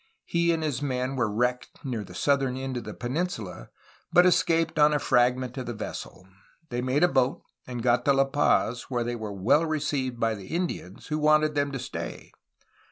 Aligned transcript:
He 0.25 0.51
and 0.51 0.63
his 0.63 0.81
men 0.81 1.15
were 1.15 1.29
wrecked 1.31 1.81
near 1.85 2.03
the 2.03 2.15
southern 2.15 2.57
end 2.57 2.75
of 2.77 2.85
the 2.85 2.93
peninsula, 2.95 3.69
but 4.11 4.25
escaped 4.25 4.79
on 4.79 4.95
a 4.95 4.97
fragment 4.97 5.59
of 5.59 5.67
the 5.67 5.75
vessel. 5.75 6.27
They 6.69 6.81
made 6.81 7.03
a 7.03 7.07
boat 7.07 7.43
and 7.67 7.83
got 7.83 8.03
to 8.05 8.13
La 8.13 8.25
Paz, 8.25 8.89
where 8.89 9.03
they 9.03 9.15
were 9.15 9.31
well 9.31 9.63
received 9.63 10.19
by 10.19 10.33
the 10.33 10.47
Indians, 10.47 11.05
who 11.09 11.19
wanted 11.19 11.53
them 11.53 11.71
to 11.73 11.77
stay. 11.77 12.31